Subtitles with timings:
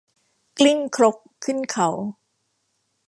[0.57, 1.89] กลิ้งครกขึ้นเขา